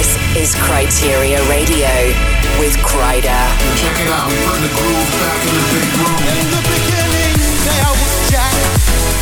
This 0.00 0.16
is 0.32 0.54
Kryteria 0.56 1.44
Radio 1.52 1.92
with 2.56 2.72
Kryder. 2.80 3.44
Check 3.76 4.00
it 4.00 4.08
out, 4.08 4.32
bring 4.32 4.64
the 4.64 4.72
groove 4.72 5.10
back 5.20 5.44
in 5.44 5.52
the 5.52 5.64
big 5.76 5.92
room. 6.00 6.16
In 6.40 6.48
the 6.56 6.62
beginning, 6.72 7.36
there 7.68 7.92
was 8.00 8.14
Jack, 8.32 8.56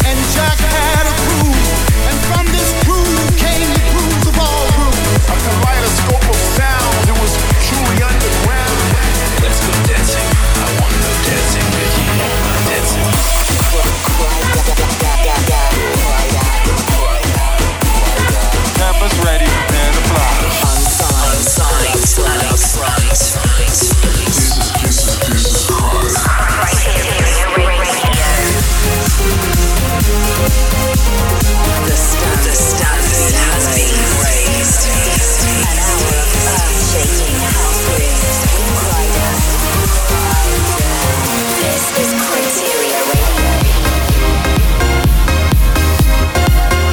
and 0.07 0.15
Jack 0.31 0.55
had 0.55 1.03
a 1.03 1.15
groove, 1.27 1.67
and 2.07 2.15
from 2.31 2.47
this 2.55 2.71
groove 2.87 3.27
came 3.35 3.67
the 3.75 3.83
grooves 3.91 4.31
of 4.31 4.39
all 4.39 4.71
grooves. 4.79 5.03
A 5.27 5.35
kaleidoscope 5.51 6.31
of 6.31 6.39
sound, 6.55 6.68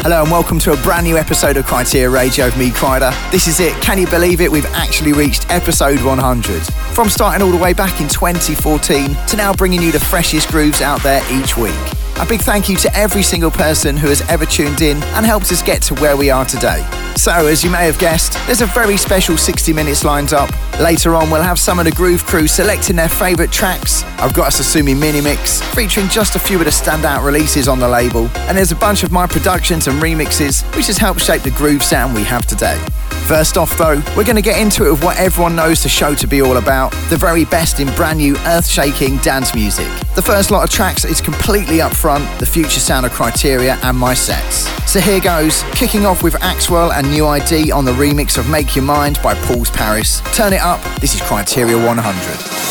Hello 0.05 0.21
and 0.21 0.31
welcome 0.31 0.59
to 0.59 0.71
a 0.71 0.77
brand 0.83 1.03
new 1.05 1.17
episode 1.17 1.57
of 1.57 1.65
Kryteria 1.65 2.13
Radio 2.13 2.45
with 2.45 2.57
me, 2.59 2.69
Kryder. 2.69 3.11
This 3.31 3.47
is 3.47 3.59
it. 3.59 3.73
Can 3.81 3.97
you 3.97 4.05
believe 4.05 4.39
it? 4.39 4.51
We've 4.51 4.63
actually 4.67 5.13
reached 5.13 5.49
episode 5.49 5.99
100. 5.99 6.61
From 6.93 7.09
starting 7.09 7.41
all 7.41 7.49
the 7.51 7.57
way 7.57 7.73
back 7.73 7.99
in 7.99 8.07
2014 8.07 9.15
to 9.29 9.35
now 9.35 9.51
bringing 9.53 9.81
you 9.81 9.91
the 9.91 9.99
freshest 9.99 10.49
grooves 10.49 10.81
out 10.81 11.01
there 11.01 11.23
each 11.31 11.57
week. 11.57 11.73
A 12.19 12.25
big 12.27 12.41
thank 12.41 12.69
you 12.69 12.75
to 12.77 12.95
every 12.95 13.23
single 13.23 13.49
person 13.49 13.97
who 13.97 14.09
has 14.09 14.21
ever 14.29 14.45
tuned 14.45 14.81
in 14.81 15.01
and 15.15 15.25
helped 15.25 15.51
us 15.51 15.63
get 15.63 15.81
to 15.81 15.95
where 15.95 16.15
we 16.15 16.29
are 16.29 16.45
today. 16.45 16.87
So, 17.15 17.47
as 17.47 17.63
you 17.63 17.69
may 17.69 17.85
have 17.85 17.97
guessed, 17.97 18.33
there's 18.45 18.61
a 18.61 18.65
very 18.67 18.97
special 18.97 19.37
60 19.37 19.71
minutes 19.73 20.03
lined 20.03 20.33
up. 20.33 20.49
Later 20.79 21.15
on, 21.15 21.31
we'll 21.31 21.41
have 21.41 21.57
some 21.57 21.79
of 21.79 21.85
the 21.85 21.91
Groove 21.91 22.23
Crew 22.25 22.45
selecting 22.47 22.97
their 22.97 23.09
favourite 23.09 23.51
tracks. 23.51 24.03
I've 24.19 24.33
got 24.33 24.53
a 24.53 24.63
Sasumi 24.63 24.99
mini 24.99 25.21
mix 25.21 25.61
featuring 25.73 26.09
just 26.09 26.35
a 26.35 26.39
few 26.39 26.59
of 26.59 26.65
the 26.65 26.71
standout 26.71 27.25
releases 27.25 27.67
on 27.67 27.79
the 27.79 27.87
label, 27.87 28.29
and 28.47 28.57
there's 28.57 28.73
a 28.73 28.75
bunch 28.75 29.03
of 29.03 29.11
my 29.11 29.27
productions 29.27 29.87
and 29.87 30.01
remixes 30.01 30.63
which 30.75 30.87
has 30.87 30.97
helped 30.97 31.21
shape 31.21 31.41
the 31.43 31.51
groove 31.51 31.83
sound 31.83 32.13
we 32.13 32.23
have 32.23 32.45
today. 32.45 32.79
First 33.27 33.57
off, 33.57 33.75
though, 33.75 34.03
we're 34.15 34.23
going 34.23 34.35
to 34.35 34.41
get 34.43 34.61
into 34.61 34.85
it 34.85 34.91
with 34.91 35.03
what 35.03 35.17
everyone 35.17 35.55
knows 35.55 35.81
the 35.81 35.89
show 35.89 36.13
to 36.13 36.27
be 36.27 36.43
all 36.43 36.57
about 36.57 36.91
the 37.09 37.17
very 37.17 37.43
best 37.45 37.79
in 37.79 37.87
brand 37.95 38.19
new 38.19 38.37
earth 38.45 38.67
shaking 38.67 39.17
dance 39.17 39.55
music. 39.55 39.87
The 40.13 40.21
first 40.21 40.51
lot 40.51 40.63
of 40.63 40.69
tracks 40.69 41.05
is 41.05 41.21
completely 41.21 41.81
up 41.81 41.91
front, 41.91 42.23
the 42.39 42.45
future 42.45 42.79
sound 42.79 43.03
of 43.03 43.13
Kryteria 43.13 43.83
and 43.83 43.97
my 43.97 44.13
sets. 44.13 44.69
So 44.89 44.99
here 44.99 45.19
goes, 45.19 45.63
kicking 45.71 46.05
off 46.05 46.21
with 46.21 46.35
Axwell 46.35 46.93
and 46.93 47.09
New 47.09 47.25
ID 47.25 47.71
on 47.71 47.83
the 47.83 47.93
remix 47.93 48.37
of 48.37 48.47
Make 48.47 48.75
Your 48.75 48.85
Mind 48.85 49.19
by 49.23 49.33
Pauls 49.33 49.71
Paris. 49.71 50.21
Turn 50.35 50.53
it 50.53 50.61
up, 50.61 50.79
this 51.01 51.15
is 51.15 51.21
Kryteria 51.21 51.83
100. 51.83 52.65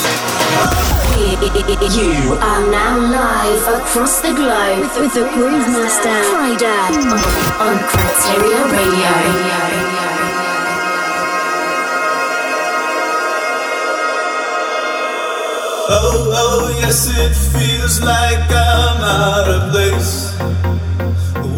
You 1.95 2.39
are 2.41 2.71
now 2.71 2.99
live 2.99 3.81
across 3.81 4.21
the 4.21 4.33
globe 4.33 4.79
with, 4.79 4.97
with 5.01 5.15
the 5.15 5.29
Groove 5.35 5.67
Master 5.67 6.23
Friday 6.31 6.95
on 7.59 7.77
Kryteria 7.91 8.71
Radio. 8.71 9.95
Oh, 16.57 16.71
yes, 16.79 17.11
it 17.11 17.35
feels 17.53 18.01
like 18.01 18.47
I'm 18.49 19.01
out 19.03 19.49
of 19.55 19.73
place. 19.73 20.39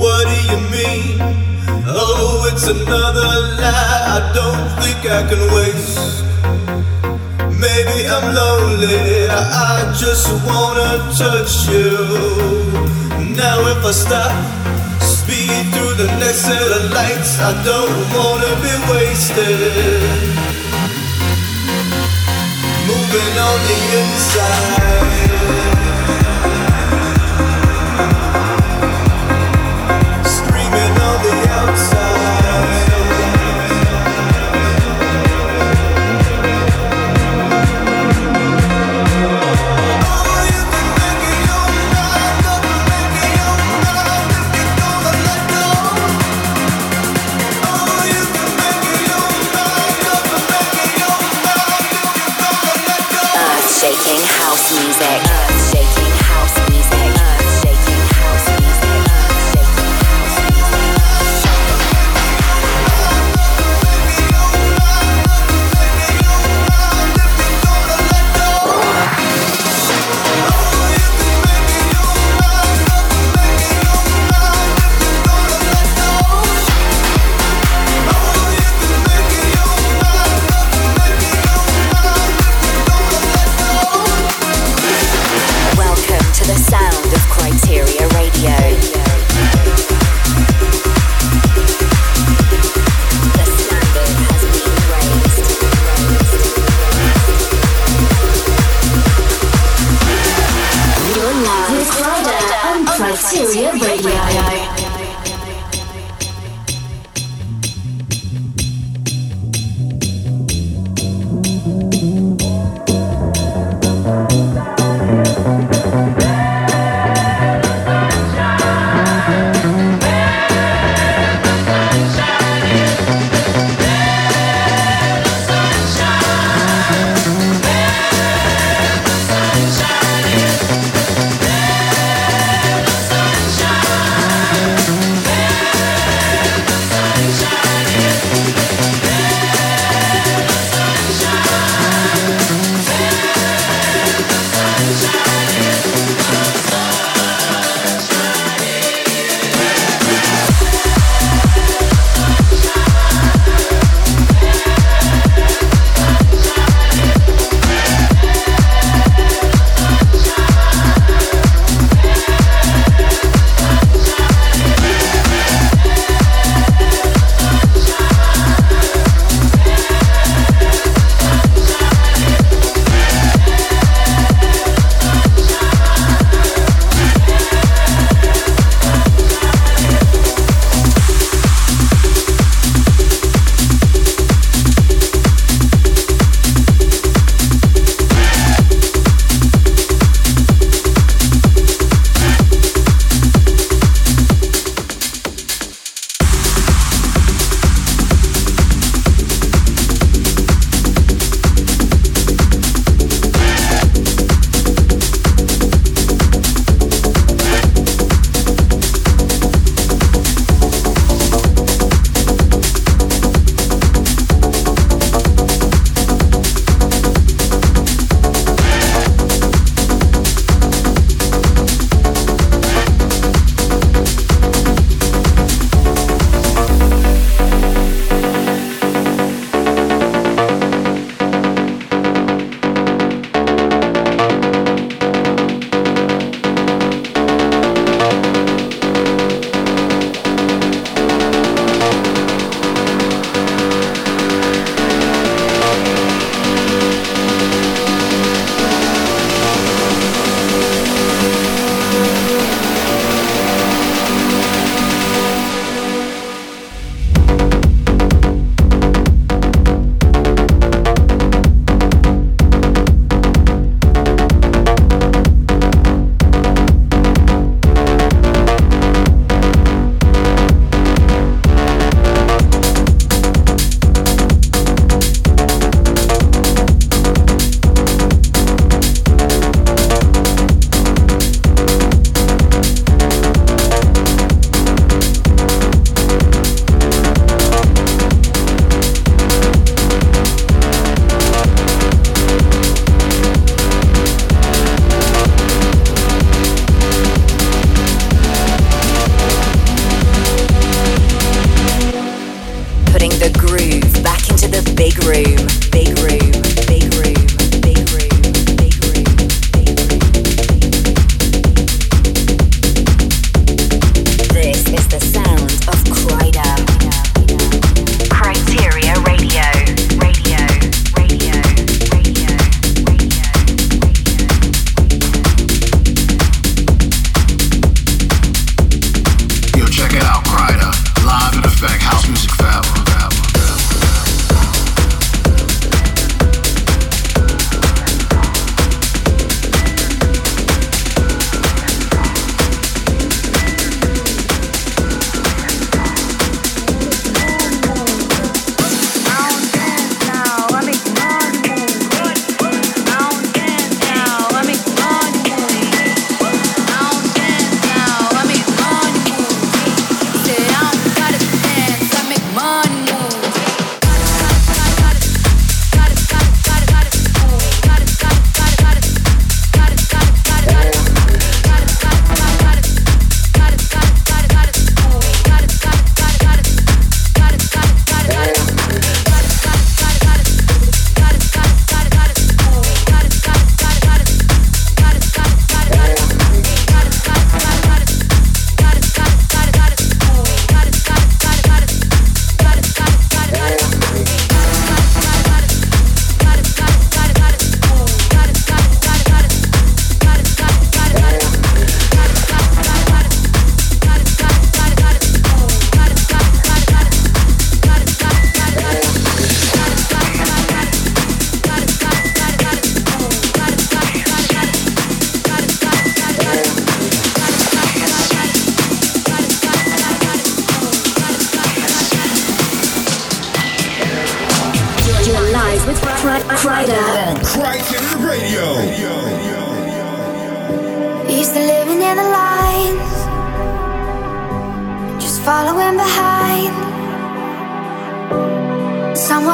What 0.00 0.24
do 0.24 0.36
you 0.48 0.58
mean? 0.72 1.20
Oh, 1.84 2.48
it's 2.50 2.66
another 2.66 3.28
lie 3.60 4.02
I 4.16 4.20
don't 4.38 4.66
think 4.80 5.00
I 5.18 5.20
can 5.28 5.42
waste. 5.56 6.00
Maybe 7.60 8.08
I'm 8.08 8.26
lonely, 8.40 9.28
I 9.28 9.92
just 10.00 10.32
wanna 10.48 10.90
touch 11.12 11.68
you. 11.68 11.92
Now, 13.36 13.58
if 13.72 13.84
I 13.84 13.92
stop, 13.92 14.32
speed 15.02 15.60
through 15.72 15.94
the 16.02 16.10
next 16.22 16.40
set 16.48 16.70
of 16.78 16.90
lights, 16.96 17.32
I 17.38 17.52
don't 17.68 17.96
wanna 18.16 18.52
be 18.64 18.74
wasted 18.92 20.65
moving 23.08 23.38
on 23.38 23.60
the 23.68 23.78
inside. 23.98 25.35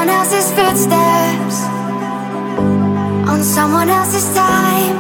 someone 0.03 0.19
else's 0.19 0.51
footsteps, 0.51 1.63
on 3.31 3.41
someone 3.45 3.89
else's 3.89 4.35
time. 4.35 4.97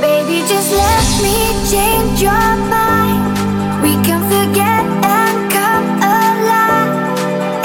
Baby, 0.00 0.46
just 0.46 0.70
let 0.70 1.04
me 1.20 1.36
change 1.68 2.22
your 2.22 2.46
mind. 2.70 3.22
We 3.82 3.94
can 4.06 4.22
forget 4.30 4.84
and 5.18 5.50
come 5.50 5.86
alive. 5.98 6.92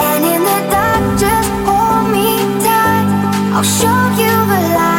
And 0.07 0.25
in 0.25 0.41
the 0.41 0.59
dark, 0.73 1.19
just 1.19 1.51
hold 1.67 2.09
me 2.11 2.39
tight. 2.65 3.05
I'll 3.53 3.63
show 3.63 4.01
you 4.19 4.33
the 4.49 4.75
light. 4.75 4.94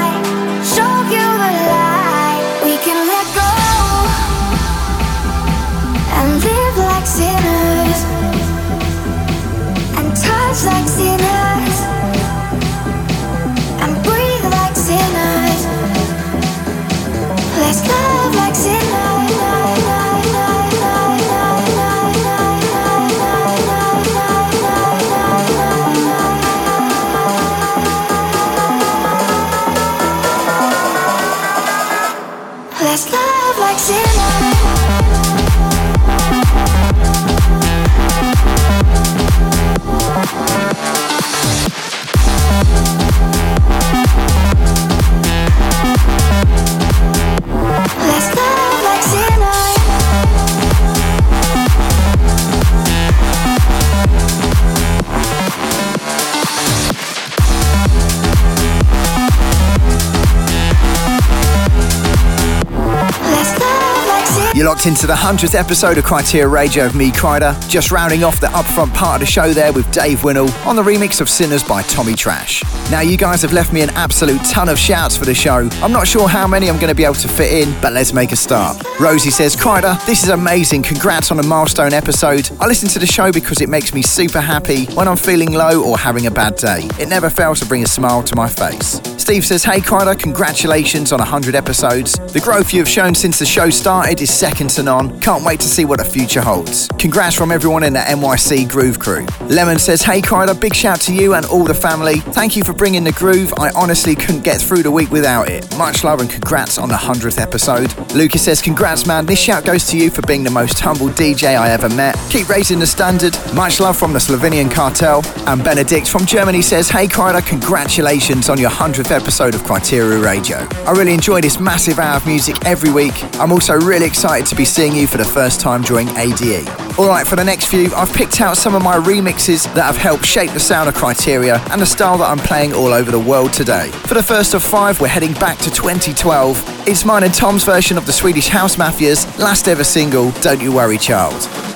Into 64.85 65.07
the 65.07 65.15
100th 65.15 65.55
episode 65.55 65.97
of 65.97 66.05
Kryteria 66.05 66.51
Radio 66.51 66.85
of 66.85 66.95
me, 66.95 67.11
Kryder. 67.11 67.57
Just 67.69 67.91
rounding 67.91 68.25
off 68.25 68.41
the 68.41 68.49
upfront 68.49 68.93
part 68.93 69.23
of 69.23 69.27
the 69.27 69.33
show 69.33 69.53
there 69.53 69.73
with 69.73 69.91
Dave 69.91 70.25
Winnel 70.25 70.51
on 70.67 70.77
the 70.77 70.83
remix 70.83 71.21
of 71.21 71.31
Sinners 71.31 71.63
by 71.63 71.83
Tommy 71.85 72.15
Trash. 72.15 72.63
Now, 72.91 73.01
you 73.01 73.17
guys 73.17 73.41
have 73.43 73.53
left 73.53 73.73
me 73.73 73.81
an 73.81 73.91
absolute 73.91 74.45
ton 74.45 74.69
of 74.69 74.79
shouts 74.79 75.17
for 75.17 75.25
the 75.25 75.35
show. 75.35 75.69
I'm 75.83 75.93
not 75.93 76.07
sure 76.07 76.29
how 76.29 76.47
many 76.47 76.69
I'm 76.69 76.77
going 76.77 76.91
to 76.91 76.95
be 76.95 77.05
able 77.05 77.15
to 77.15 77.29
fit 77.29 77.53
in, 77.67 77.81
but 77.81 77.93
let's 77.93 78.13
make 78.13 78.33
a 78.33 78.37
start. 78.37 78.83
Rosie 79.01 79.31
says, 79.31 79.57
Kryder, 79.57 80.05
this 80.05 80.23
is 80.23 80.29
amazing. 80.29 80.83
Congrats 80.83 81.31
on 81.31 81.39
a 81.39 81.45
milestone 81.45 81.95
episode. 81.95 82.51
I 82.61 82.67
listen 82.67 82.89
to 82.91 82.99
the 82.99 83.07
show 83.07 83.33
because 83.33 83.63
it 83.63 83.69
makes 83.69 83.95
me 83.95 84.03
super 84.03 84.41
happy 84.41 84.87
when 84.95 85.09
I'm 85.09 85.17
feeling 85.17 85.53
low 85.53 85.83
or 85.83 85.97
having 85.97 86.27
a 86.27 86.31
bad 86.31 86.57
day. 86.57 86.89
It 87.01 87.09
never 87.09 87.31
fails 87.31 87.61
to 87.61 87.67
bring 87.67 87.83
a 87.83 87.89
smile 87.89 88.23
to 88.25 88.37
my 88.37 88.49
face. 88.49 89.01
Steve 89.27 89.45
says, 89.45 89.65
Hey 89.65 89.81
Kryder, 89.81 90.17
congratulations 90.17 91.11
on 91.11 91.19
100 91.19 91.57
episodes. 91.57 92.13
The 92.33 92.39
growth 92.39 92.73
you 92.73 92.79
have 92.79 92.89
shown 92.89 93.13
since 93.13 93.41
the 93.41 93.45
show 93.45 93.71
started 93.71 94.21
is 94.21 94.33
second 94.33 94.71
to 94.71 94.85
none. 94.85 95.21
Can't 95.21 95.43
wait 95.45 95.59
to 95.59 95.67
see 95.67 95.85
what 95.85 95.99
the 95.99 96.05
future 96.05 96.41
holds. 96.41 96.87
Congrats 96.97 97.35
from 97.35 97.51
everyone 97.51 97.83
in 97.83 97.93
the 97.93 97.99
NYC 97.99 98.71
Groove 98.71 99.01
crew. 99.01 99.27
Lemon 99.49 99.81
says, 99.81 100.01
Hey 100.01 100.21
Kryder, 100.21 100.55
big 100.61 100.77
shout 100.77 101.01
to 101.01 101.13
you 101.13 101.35
and 101.35 101.45
all 101.47 101.65
the 101.65 101.75
family. 101.75 102.21
Thank 102.21 102.55
you 102.55 102.63
for 102.63 102.73
bringing 102.73 103.03
the 103.03 103.11
groove. 103.11 103.53
I 103.59 103.71
honestly 103.75 104.15
couldn't 104.15 104.45
get 104.45 104.61
through 104.61 104.85
the 104.85 104.93
week 104.93 105.11
without 105.11 105.49
it. 105.49 105.77
Much 105.77 106.05
love 106.05 106.21
and 106.21 106.31
congrats 106.31 106.79
on 106.79 106.89
the 106.89 106.95
100th 106.95 107.41
episode. 107.41 107.93
Lucas 108.15 108.45
says, 108.45 108.63
Congrats, 108.63 109.09
man. 109.09 109.27
This 109.27 109.41
shout 109.41 109.65
goes 109.65 109.89
to 109.89 109.99
you 109.99 110.09
for 110.09 110.23
being 110.23 110.45
the 110.45 110.53
most 110.53 110.79
humble 110.79 111.09
DJ 111.09 111.59
I 111.59 111.71
ever 111.71 111.89
met. 111.89 112.17
Keep 112.31 112.49
raising 112.49 112.79
the 112.79 112.87
standard. 112.87 113.37
Much 113.57 113.81
love 113.81 113.99
from 113.99 114.13
the 114.13 114.21
Slovenian 114.21 114.71
cartel. 114.71 115.25
And 115.49 115.65
Benedict 115.65 116.07
from 116.07 116.27
Germany 116.27 116.63
says, 116.63 116.89
Hey 116.89 117.09
Kryder, 117.09 117.45
congratulations 117.45 118.49
on 118.49 118.61
your 118.61 118.71
100th 118.71 119.11
episode 119.11 119.16
of 119.17 119.63
Kryteria 119.63 120.23
Radio. 120.23 120.59
I 120.87 120.93
really 120.93 121.15
enjoy 121.15 121.41
this 121.41 121.59
massive 121.59 121.99
hour 121.99 122.17
of 122.17 122.27
music 122.27 122.65
every 122.65 122.93
week. 122.93 123.15
I'm 123.41 123.51
also 123.51 123.75
really 123.75 124.07
excited 124.07 124.47
to 124.49 124.55
be 124.55 124.65
seeing 124.65 124.95
you 124.95 125.07
for 125.07 125.17
the 125.17 125.25
first 125.25 125.61
time 125.61 125.83
during 125.83 126.09
ADE. 126.11 126.69
Alright, 126.99 127.27
for 127.27 127.37
the 127.37 127.45
next 127.45 127.67
few, 127.67 127.93
I've 127.95 128.13
picked 128.13 128.41
out 128.41 128.57
some 128.57 128.75
of 128.75 128.83
my 128.83 128.97
remixes 128.97 129.65
that 129.75 129.85
have 129.85 129.97
helped 129.97 130.25
shape 130.25 130.53
the 130.53 130.61
sound 130.61 130.89
of 130.89 130.95
Kryteria 130.95 131.59
and 131.71 131.81
the 131.81 131.87
style 131.87 132.19
that 132.19 132.29
I'm 132.29 132.39
playing 132.39 132.75
all 132.75 132.93
over 132.93 133.11
the 133.11 133.19
world 133.19 133.53
today. 133.53 133.91
For 134.07 134.15
the 134.15 134.23
first 134.23 134.55
of 134.55 134.63
five, 134.63 135.01
we're 135.01 135.09
heading 135.09 135.33
back 135.35 135.59
to 135.59 135.71
2012. 135.71 136.89
It's 136.89 137.05
mine 137.05 137.23
and 137.23 137.35
Tom's 137.35 137.65
version 137.65 137.99
of 137.99 138.07
the 138.07 138.13
Swedish 138.13 138.49
House 138.49 138.77
Mafia's 138.77 139.27
last 139.39 139.69
ever 139.69 139.85
single, 139.85 140.31
Don't 140.43 140.61
You 140.61 140.73
Worry 140.73 140.99
Child. 140.99 141.76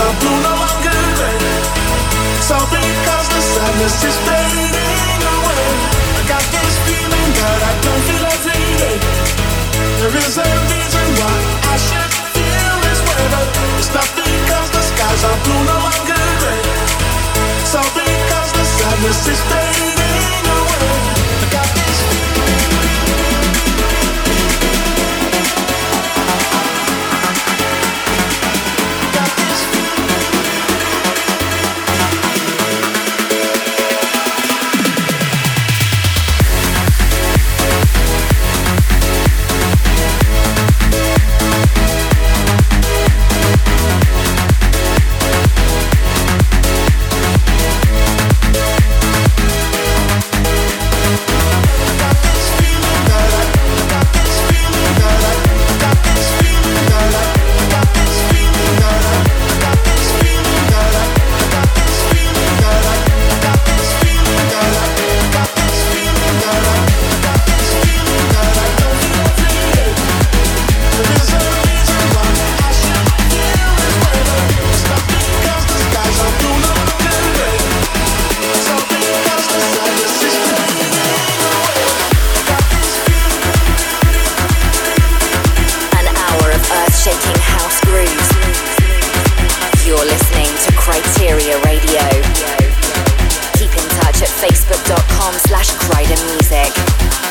Some 0.00 0.16
blue 0.16 0.40
no 0.40 0.54
longer 0.56 0.96
because 2.72 3.26
the 3.28 3.42
sadness 3.52 4.00
is 4.00 4.16
fading 4.24 5.22
away, 5.28 5.66
I 6.16 6.22
got 6.24 6.40
this 6.40 6.74
feeling 6.88 7.28
that 7.36 7.60
I 7.68 7.72
don't 7.84 8.02
feel 8.08 8.24
every 8.32 8.64
day. 8.80 8.96
There 10.00 10.16
is 10.24 10.40
why 11.20 11.36
I 11.68 11.76
should 11.76 12.12
feel 12.32 12.74
this 12.80 13.00
way, 13.04 13.22
but 13.28 13.44
it's 13.76 13.92
not 13.92 14.08
because 14.16 14.68
the 14.72 14.82
skies 14.88 15.22
are 15.28 15.38
blue 15.44 15.62
no 15.68 15.76
longer 15.84 16.24
because 17.92 18.50
the 18.56 18.64
sadness 18.64 19.28
is 19.28 19.40
fading. 19.52 19.59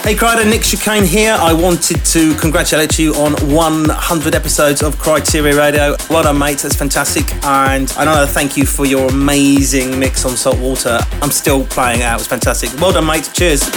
Hey 0.10 0.16
Kryder, 0.16 0.50
Nick 0.50 0.62
Chicane 0.64 1.06
here. 1.06 1.38
I 1.40 1.54
wanted 1.54 2.04
to 2.04 2.34
congratulate 2.38 2.98
you 2.98 3.14
on 3.14 3.34
100 3.54 4.34
episodes 4.34 4.82
of 4.82 4.96
Kryteria 4.96 5.56
Radio. 5.56 5.96
Well 6.10 6.24
done, 6.24 6.40
mate. 6.40 6.58
That's 6.58 6.76
fantastic. 6.76 7.32
And 7.46 7.96
know 8.06 8.26
thank 8.26 8.58
you 8.58 8.66
for 8.66 8.88
your 8.88 9.08
amazing 9.10 10.00
mix 10.00 10.26
on 10.26 10.36
Saltwater. 10.36 10.98
I'm 11.22 11.30
still 11.30 11.64
playing 11.64 12.02
out. 12.02 12.16
It 12.16 12.22
was 12.22 12.28
fantastic. 12.28 12.74
Well 12.82 12.92
done, 12.92 13.06
mate. 13.06 13.30
Cheers. 13.36 13.70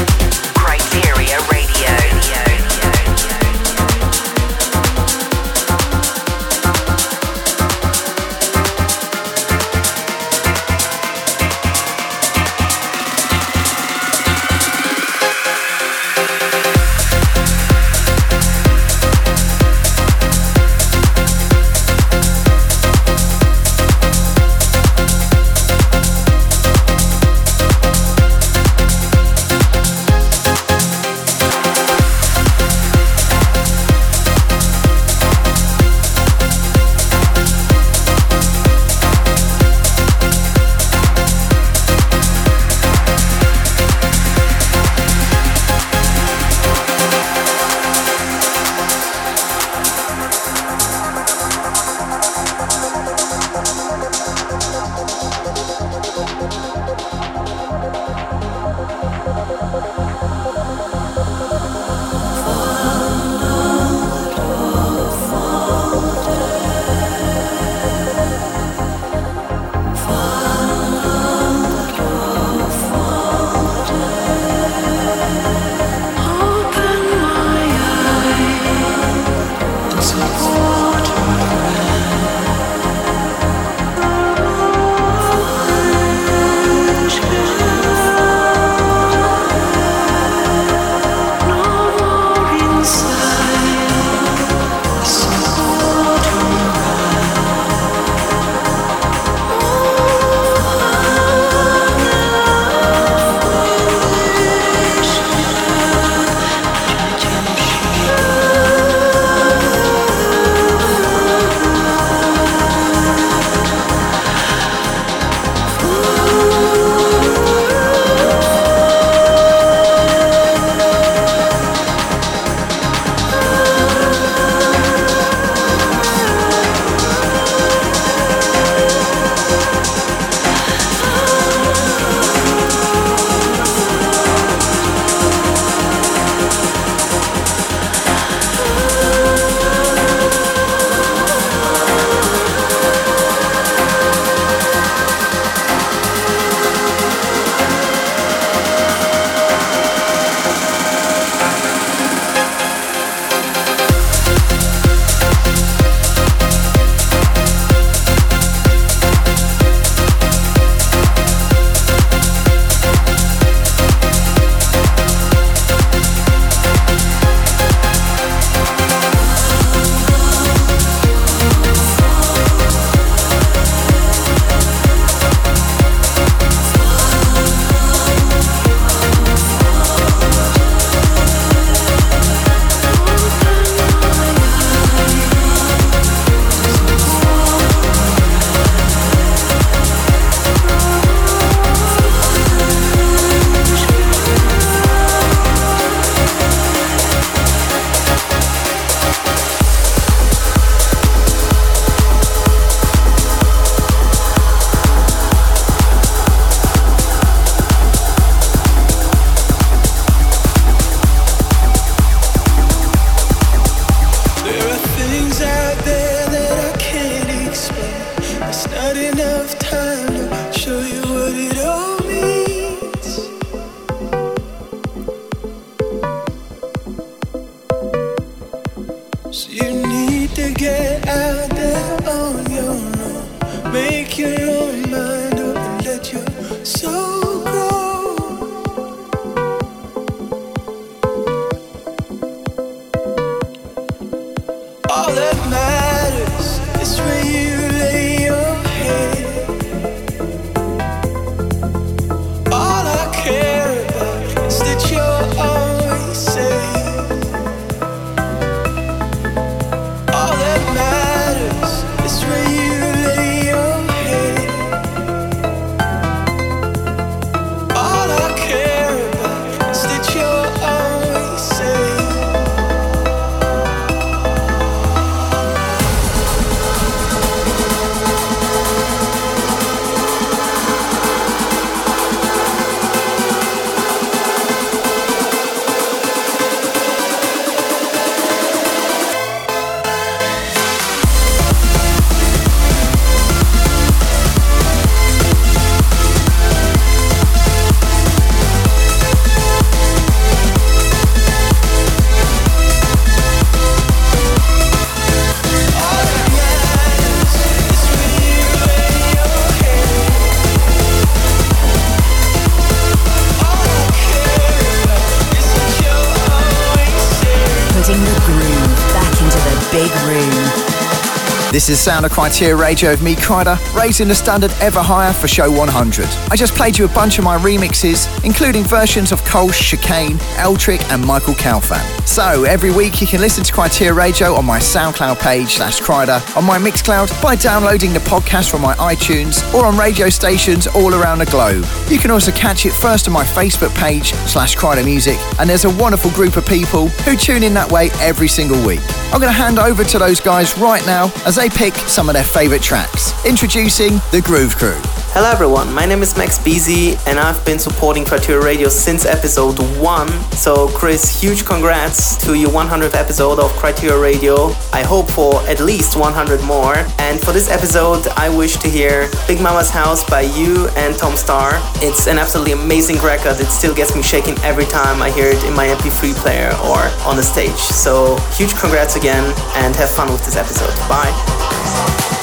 This 321.51 321.71
is 321.71 321.81
Sound 321.81 322.05
of 322.05 322.13
Kryteria 322.13 322.59
Radio 322.59 322.91
with 322.91 323.03
me, 323.03 323.15
Kryder, 323.15 323.57
raising 323.75 324.07
the 324.07 324.15
standard 324.15 324.51
ever 324.61 324.83
higher 324.83 325.15
for 325.15 325.29
show 325.29 325.51
100. 325.51 326.07
I 326.31 326.37
just 326.37 326.55
played 326.55 326.77
you 326.77 326.85
a 326.85 326.89
bunch 326.89 327.17
of 327.19 327.25
my 327.25 327.39
remixes, 327.39 328.07
including 328.23 328.65
versions 328.65 329.13
of 329.13 329.25
Cole, 329.25 329.49
Chicane, 329.49 330.19
Eltrick, 330.37 330.83
and 330.93 331.03
Michael 331.07 331.33
Calfan. 331.33 331.81
So 332.07 332.45
every 332.45 332.71
week 332.71 333.01
you 333.01 333.07
can 333.07 333.23
listen 333.23 333.45
to 333.45 333.53
Kryteria 333.53 333.97
Radio 333.97 334.35
on 334.35 334.45
my 334.45 334.59
SoundCloud 334.59 335.19
page 335.21 335.55
slash 335.55 335.81
Kryder, 335.81 336.21
on 336.37 336.45
my 336.45 336.59
Mixcloud 336.59 337.23
by 337.23 337.35
downloading 337.37 337.95
the 337.95 338.01
podcast 338.01 338.51
from 338.51 338.61
my 338.61 338.75
iTunes, 338.75 339.43
or 339.55 339.65
on 339.65 339.79
radio 339.79 340.11
stations 340.11 340.67
all 340.67 340.95
around 340.95 341.19
the 341.19 341.27
globe. 341.27 341.65
You 341.89 341.99
can 341.99 342.11
also 342.11 342.33
catch 342.33 342.67
it 342.67 342.75
first 342.75 343.07
on 343.09 343.15
my 343.15 343.25
Facebook 343.25 343.75
page 343.77 344.13
slash 344.29 344.55
Kryder 344.55 344.85
Music, 344.85 345.17
and 345.39 345.49
there's 345.49 345.65
a 345.65 345.71
wonderful 345.77 346.11
group 346.11 346.37
of 346.37 346.45
people 346.45 346.89
who 346.89 347.17
tune 347.17 347.43
in 347.43 347.55
that 347.55 347.73
way 347.73 347.89
every 348.01 348.29
single 348.29 348.67
week. 348.67 348.83
I'm 349.13 349.21
going 349.21 349.31
to 349.31 349.39
hand 349.39 349.59
over 349.59 349.85
to 349.85 349.99
those 349.99 350.21
guys 350.21 350.57
right 350.57 350.85
now 350.87 351.13
as 351.27 351.37
they 351.37 351.51
pick 351.51 351.75
some 351.75 352.09
of 352.09 352.15
their 352.15 352.25
favourite 352.25 352.63
tracks. 352.63 353.13
Introducing 353.27 353.97
the 354.11 354.23
Groove 354.25 354.57
Crew. 354.57 355.02
Hello 355.15 355.31
everyone, 355.31 355.71
my 355.75 355.85
name 355.85 356.01
is 356.01 356.17
Max 356.17 356.39
Beasy 356.39 356.97
and 357.07 357.21
I've 357.21 357.45
been 357.45 357.59
supporting 357.59 358.03
Kryteria 358.03 358.43
Radio 358.43 358.71
since 358.71 359.05
episode 359.05 359.59
1. 359.79 360.09
So 360.33 360.69
Chris, 360.69 361.21
huge 361.21 361.45
congrats 361.45 362.17
to 362.25 362.33
your 362.33 362.49
100th 362.49 362.95
episode 362.95 363.39
of 363.39 363.51
Kryteria 363.53 364.01
Radio. 364.01 364.55
I 364.73 364.83
hope 364.83 365.11
for 365.11 365.43
at 365.43 365.61
least 365.61 365.99
100 365.99 366.43
more. 366.45 366.77
And 366.99 367.21
for 367.21 367.33
this 367.33 367.51
episode, 367.51 368.09
I 368.17 368.35
wish 368.35 368.57
to 368.61 368.71
hear 368.71 369.11
Big 369.29 369.39
Mama's 369.39 369.69
House 369.69 370.03
by 370.09 370.23
you 370.23 370.69
and 370.79 370.97
Tom 370.97 371.15
Starr. 371.19 371.61
It's 371.85 372.07
an 372.07 372.17
absolutely 372.17 372.55
amazing 372.55 372.97
record. 373.05 373.39
It 373.39 373.53
still 373.53 373.75
gets 373.75 373.95
me 373.95 374.01
shaking 374.01 374.39
every 374.39 374.65
time 374.65 375.03
I 375.03 375.11
hear 375.11 375.27
it 375.27 375.45
in 375.45 375.53
my 375.53 375.67
MP3 375.67 376.15
player 376.25 376.49
or 376.65 376.89
on 377.07 377.17
the 377.17 377.23
stage. 377.23 377.61
So 377.61 378.17
huge 378.33 378.57
congrats 378.57 378.97
again 378.97 379.25
and 379.57 379.77
have 379.77 379.91
fun 379.91 380.11
with 380.11 380.25
this 380.25 380.37
episode. 380.37 380.73
Bye. 380.89 382.22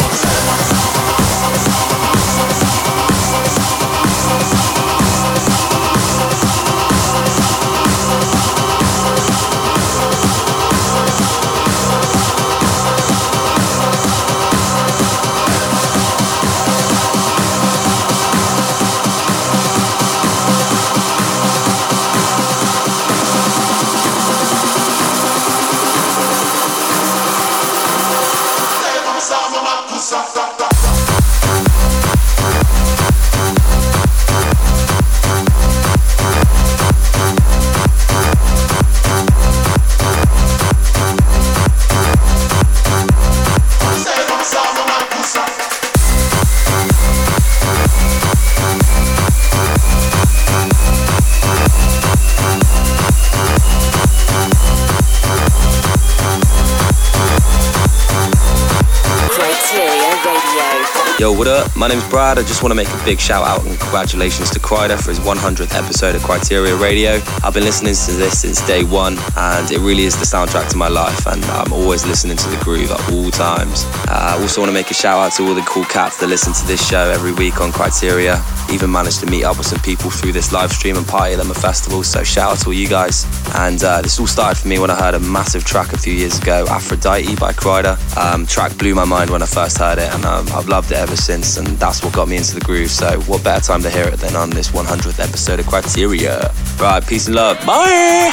What 61.39 61.47
up? 61.47 61.73
My 61.73 61.88
name's 61.88 62.06
Brad. 62.10 62.38
I 62.38 62.41
just 62.41 62.62
want 62.63 62.71
to 62.71 62.75
make 62.75 62.89
a 62.89 63.06
big 63.06 63.17
shout 63.17 63.47
out 63.47 63.65
and 63.65 63.80
congratulations 63.80 64.49
to 64.49 64.60
Kryder 64.60 65.02
for 65.02 65.12
his 65.12 65.21
100th 65.21 65.73
episode 65.73 66.13
of 66.13 66.21
Kryteria 66.21 66.78
Radio. 66.78 67.21
I've 67.45 67.54
been 67.54 67.63
listening 67.63 67.95
to 67.95 68.12
this 68.12 68.41
since 68.41 68.60
day 68.67 68.84
one, 68.84 69.17
and 69.38 69.71
it 69.71 69.80
really 69.80 70.04
is 70.04 70.19
the 70.19 70.25
soundtrack 70.25 70.67
to 70.71 70.75
my 70.75 70.89
life, 70.89 71.25
and 71.28 71.41
I'm 71.45 71.71
always 71.71 72.06
listening 72.06 72.36
to 72.36 72.49
the 72.49 72.62
groove 72.62 72.91
at 72.91 73.13
all 73.13 73.32
times. 73.32 73.86
Uh, 74.10 74.36
I 74.36 74.41
also 74.41 74.60
want 74.60 74.69
to 74.69 74.73
make 74.73 74.91
a 74.91 74.93
shout 74.93 75.17
out 75.17 75.32
to 75.38 75.47
all 75.47 75.54
the 75.54 75.62
cool 75.62 75.86
cats 75.86 76.17
that 76.19 76.28
listen 76.28 76.52
to 76.52 76.67
this 76.67 76.86
show 76.86 77.10
every 77.10 77.32
week 77.32 77.62
on 77.62 77.71
Kryteria. 77.71 78.43
Even 78.69 78.91
managed 78.91 79.21
to 79.21 79.25
meet 79.25 79.45
up 79.45 79.58
with 79.58 79.67
some 79.67 79.80
people 79.80 80.12
through 80.12 80.34
this 80.34 80.52
live 80.52 80.73
stream 80.73 80.97
and 80.97 81.08
party 81.08 81.36
at 81.36 81.38
them 81.38 81.52
at 81.52 81.56
festivals, 81.56 82.08
so 82.08 82.21
shout 82.21 82.52
out 82.52 82.60
to 82.60 82.65
all 82.67 82.73
you 82.73 82.89
guys. 82.89 83.25
And 83.56 83.82
uh, 83.82 84.02
this 84.02 84.19
all 84.19 84.28
started 84.28 84.60
for 84.60 84.67
me 84.67 84.78
when 84.78 84.91
I 84.91 84.95
heard 84.95 85.13
a 85.13 85.19
massive 85.21 85.63
track 85.63 85.93
a 85.93 85.97
few 85.97 86.12
years 86.13 86.38
ago, 86.38 86.65
Aphrodite 86.67 87.34
by 87.38 87.54
Kryder. 87.54 87.95
Um, 88.17 88.45
track 88.45 88.78
blew 88.78 88.93
my 88.93 89.06
mind 89.06 89.30
when 89.30 89.41
I 89.41 89.45
first 89.45 89.78
heard 89.78 89.99
it, 89.99 90.13
and 90.13 90.25
um, 90.25 90.45
I've 90.49 90.67
loved 90.67 90.91
it 90.91 90.97
ever 90.97 91.15
since, 91.15 91.28
and 91.29 91.67
that's 91.77 92.03
what 92.03 92.13
got 92.13 92.27
me 92.27 92.37
into 92.37 92.55
the 92.55 92.61
groove. 92.61 92.89
So, 92.89 93.19
what 93.21 93.43
better 93.43 93.63
time 93.63 93.83
to 93.83 93.89
hear 93.89 94.05
it 94.05 94.19
than 94.19 94.35
on 94.35 94.49
this 94.49 94.69
100th 94.71 95.19
episode 95.19 95.59
of 95.59 95.65
Kryteria? 95.67 96.49
Right, 96.79 97.05
peace 97.05 97.27
and 97.27 97.35
love. 97.35 97.57
Bye! 97.65 98.31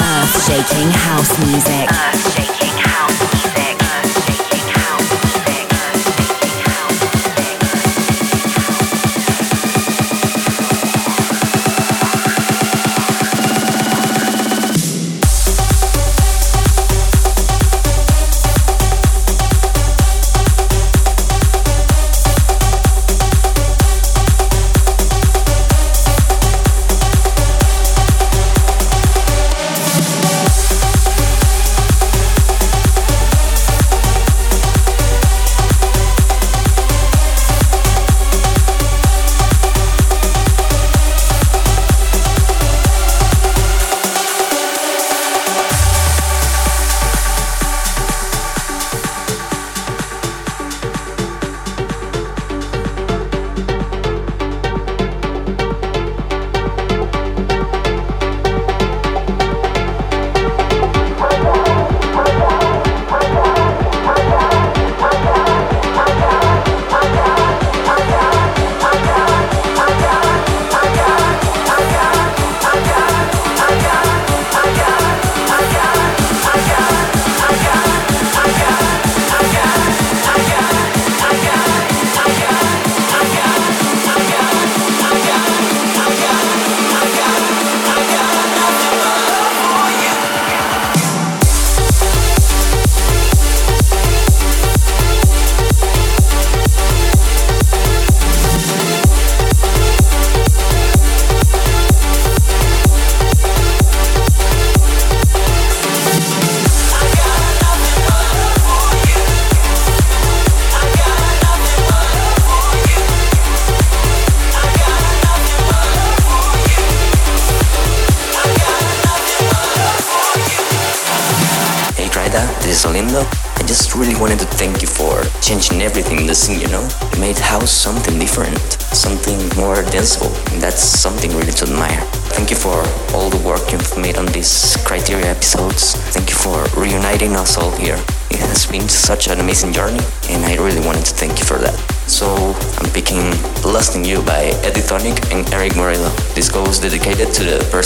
Earth 0.00 0.46
shaking 0.46 0.90
house 0.90 1.38
music. 1.38 1.90
Earth 1.90 2.34
shaking 2.34 2.69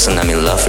person 0.05 0.19
I'm 0.19 0.29
in 0.29 0.45
love. 0.45 0.64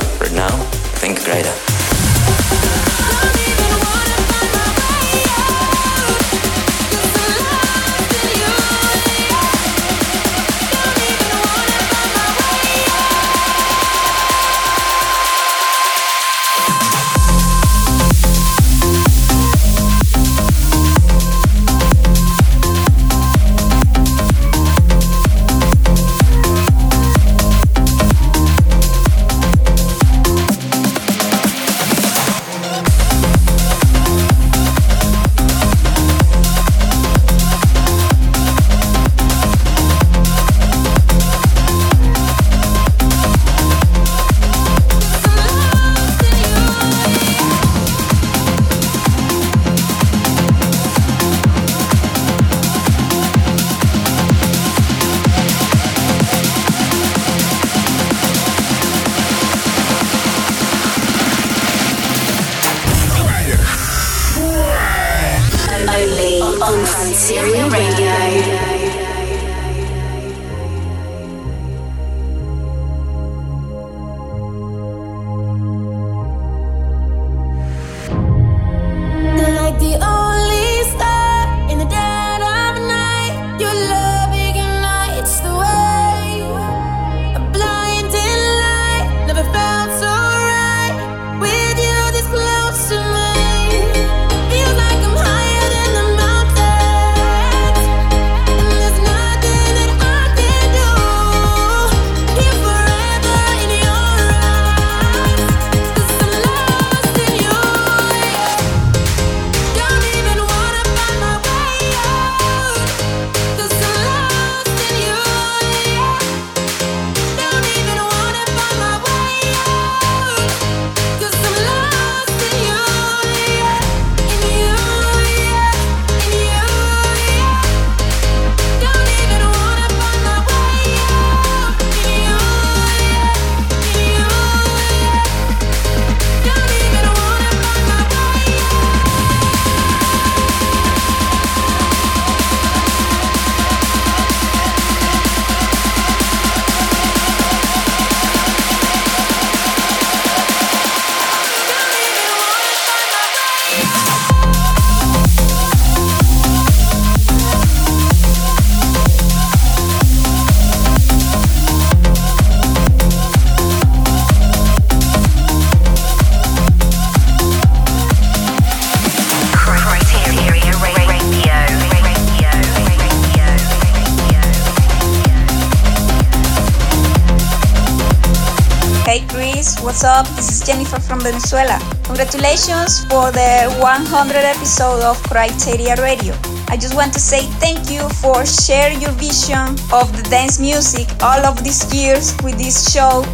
Venezuela. 181.26 181.80
Congratulations 182.04 183.04
for 183.06 183.32
the 183.32 183.74
100 183.82 184.36
episode 184.46 185.02
of 185.02 185.18
Kryteria 185.24 185.98
Radio. 185.98 186.38
I 186.68 186.78
just 186.78 186.94
want 186.94 187.14
to 187.14 187.20
say 187.20 187.42
thank 187.58 187.90
you 187.90 188.08
for 188.22 188.46
sharing 188.46 189.02
your 189.02 189.10
vision 189.18 189.74
of 189.90 190.06
the 190.14 190.22
dance 190.30 190.60
music 190.60 191.10
all 191.24 191.42
of 191.44 191.64
these 191.64 191.82
years 191.92 192.38
with 192.44 192.60
this 192.60 192.94
show. 192.94 193.26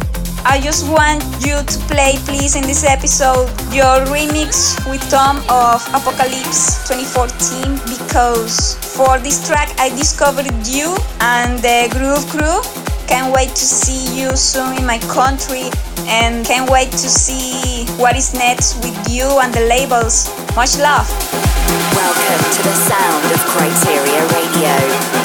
I 0.44 0.58
just 0.58 0.88
want 0.88 1.20
you 1.44 1.60
to 1.60 1.78
play, 1.84 2.16
please, 2.24 2.56
in 2.56 2.62
this 2.62 2.82
episode, 2.82 3.52
your 3.76 4.00
remix 4.08 4.80
with 4.88 5.04
Tom 5.10 5.44
of 5.52 5.84
Apocalypse 5.92 6.88
2014 6.88 7.76
because 7.92 8.74
for 8.96 9.18
this 9.18 9.46
track 9.46 9.68
I 9.78 9.90
discovered 9.90 10.48
you 10.66 10.96
and 11.20 11.58
the 11.60 11.92
Groove 11.92 12.24
Crew. 12.32 12.64
Can't 13.06 13.30
wait 13.34 13.50
to 13.50 13.64
see 13.64 14.18
you 14.18 14.34
soon 14.34 14.78
in 14.78 14.86
my 14.86 14.98
country 15.12 15.68
and 16.08 16.44
can't 16.46 16.68
wait 16.70 16.90
to 16.90 17.08
see 17.08 17.81
what 17.98 18.16
is 18.16 18.32
next 18.34 18.76
with 18.84 18.96
you 19.08 19.26
and 19.40 19.52
the 19.52 19.60
labels. 19.60 20.30
Much 20.56 20.78
love. 20.78 21.08
Welcome 21.94 22.42
to 22.52 22.62
the 22.62 22.74
sound 22.74 23.24
of 23.32 23.40
Kryteria 23.50 24.22
Radio. 24.32 25.21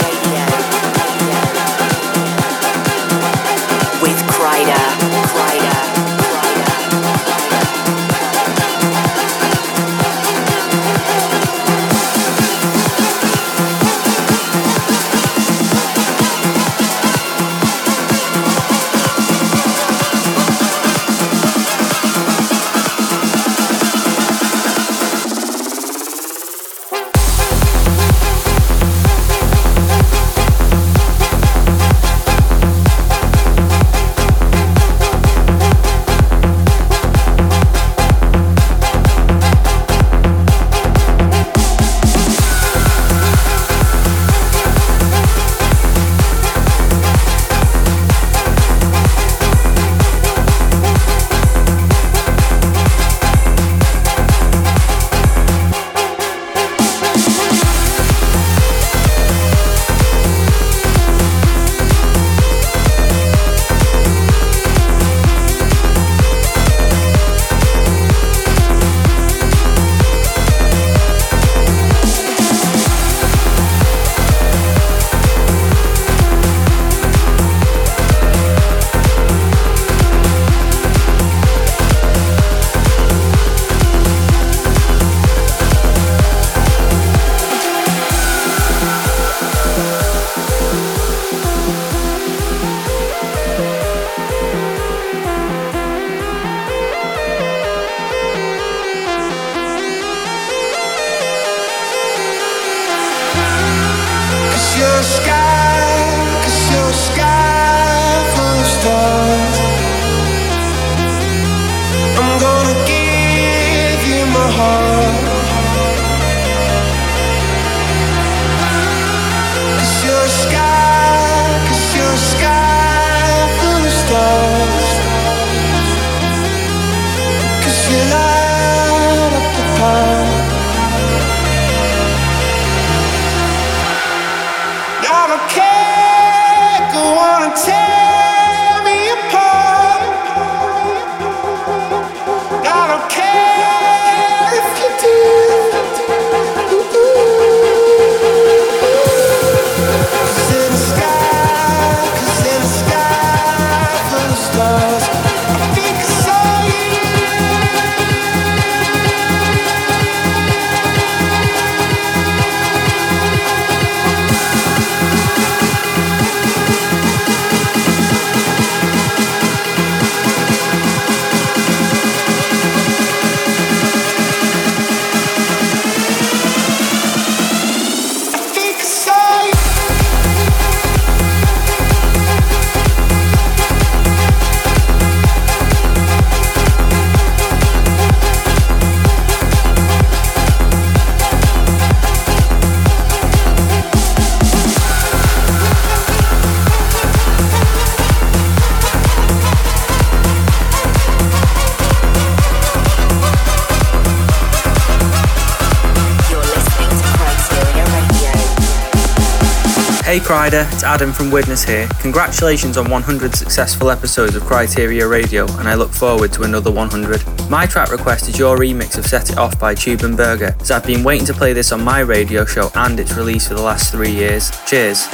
Kryder, 210.28 210.70
it's 210.74 210.84
Adam 210.84 211.14
from 211.14 211.32
Widnes 211.32 211.64
here. 211.64 211.88
Congratulations 212.02 212.76
on 212.76 212.90
100 212.90 213.34
successful 213.34 213.90
episodes 213.90 214.36
of 214.36 214.44
Kryteria 214.44 215.10
Radio, 215.10 215.48
and 215.58 215.70
I 215.70 215.76
look 215.76 215.90
forward 215.90 216.34
to 216.34 216.44
another 216.44 216.70
100. 216.70 217.50
My 217.50 217.66
track 217.66 217.92
request 217.92 218.28
is 218.28 218.38
your 218.38 218.58
remix 218.58 218.98
of 218.98 219.06
Set 219.06 219.30
It 219.30 219.38
Off 219.38 219.58
by 219.58 219.74
Tube 219.74 220.02
and 220.02 220.18
Berger, 220.18 220.54
as 220.60 220.70
I've 220.70 220.86
been 220.86 221.02
waiting 221.06 221.26
to 221.28 221.34
play 221.34 221.54
this 221.54 221.72
on 221.72 221.82
my 221.82 222.02
radio 222.02 222.44
show 222.44 222.70
and 222.76 223.00
its 223.00 223.16
release 223.16 223.48
for 223.48 223.54
the 223.54 223.62
last 223.62 223.94
three 223.94 224.12
years. 224.12 224.52
Cheers. 224.66 225.08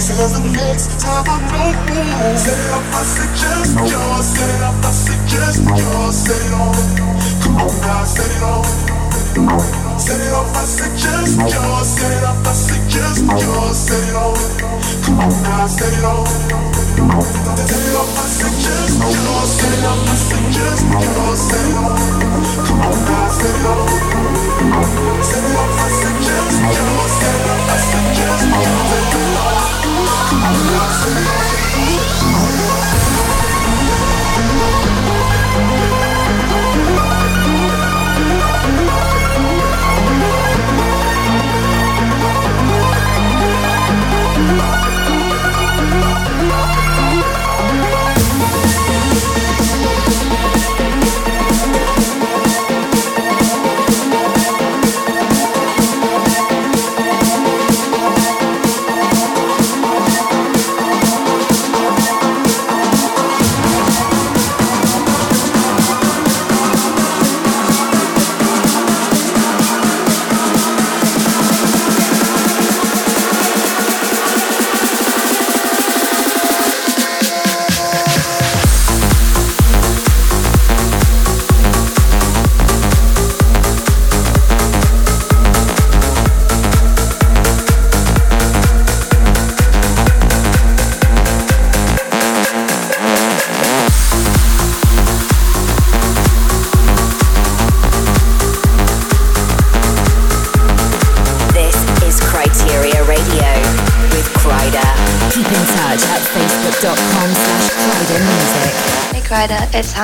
Says 0.00 0.32
the 0.32 0.48
next 0.48 0.98
time 1.00 1.24
I 1.28 1.36
it 2.48 2.60
up, 2.72 2.84
I 2.88 3.02
suggest 3.04 3.76
yours. 3.76 4.28
Up, 4.64 4.80
I 4.80 4.92
suggest 4.92 5.60
yours. 5.60 6.59
Set 10.10 10.18
it 10.26 10.32
up, 10.34 10.50
I 10.56 10.64
suggest 10.64 11.38
yours. 11.38 11.86
Set 11.86 12.10
it 12.10 12.24
up, 12.24 12.44
I 12.44 12.50
suggest 12.50 13.22
yours. 13.30 13.76
Set 13.78 14.08
it 14.08 14.16
on. 14.18 14.34
Come 15.06 15.20
on 15.20 15.30
now, 15.44 15.68
set 15.68 15.86
it 15.86 16.02
on. 16.02 16.26
Set 16.26 17.78
it 17.78 17.94
up, 17.94 18.10
I 18.10 18.26
suggest 18.26 18.98
yours. 18.98 19.50
Set 19.54 19.70
it 19.70 19.86
up, 19.86 20.02
I 20.02 20.18
suggest 20.18 20.82
yours. 20.90 21.38
Set 21.38 21.62
it 21.62 21.78
on. 21.78 21.94
Come 22.66 22.80
on 22.90 22.98
now, 23.06 23.30
set 23.30 23.54
it 23.54 23.66
on. 23.70 23.86
Set 25.22 25.46
it 25.46 25.54
up, 25.54 25.78
I 25.78 25.88
suggest 25.94 26.58
yours. 26.58 27.12
Set 27.14 27.34
it 27.38 27.46
up, 27.46 27.70
I 27.70 27.78
suggest 27.78 28.50
yours. 28.50 28.50
Come 28.50 28.66
on 28.66 28.90